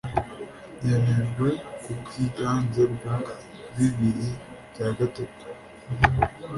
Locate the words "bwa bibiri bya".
2.93-4.87